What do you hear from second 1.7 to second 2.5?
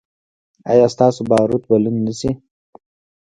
لوند نه شي؟